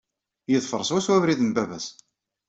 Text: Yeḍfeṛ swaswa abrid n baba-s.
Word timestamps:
Yeḍfeṛ 0.51 0.81
swaswa 0.87 1.13
abrid 1.17 1.41
n 1.43 1.49
baba-s. 1.55 1.87